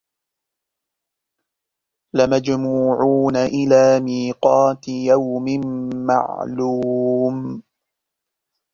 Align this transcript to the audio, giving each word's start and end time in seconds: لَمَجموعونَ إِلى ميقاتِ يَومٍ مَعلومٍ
لَمَجموعونَ 2.15 3.35
إِلى 3.35 3.99
ميقاتِ 3.99 4.87
يَومٍ 4.87 5.45
مَعلومٍ 5.95 7.63